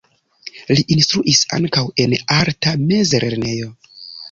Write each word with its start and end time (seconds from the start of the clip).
Li 0.71 0.85
instruis 0.95 1.43
ankaŭ 1.59 1.85
en 2.05 2.17
arta 2.39 2.75
mezlernejo. 2.87 3.73